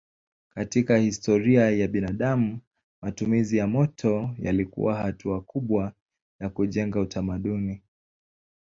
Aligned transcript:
Katika 0.55 0.97
historia 0.97 1.69
ya 1.69 1.87
binadamu 1.87 2.59
matumizi 3.01 3.57
ya 3.57 3.67
moto 3.67 4.35
yalikuwa 4.39 4.95
hatua 4.95 5.41
kubwa 5.41 5.93
ya 6.39 6.49
kujenga 6.49 6.99
utamaduni. 7.01 7.81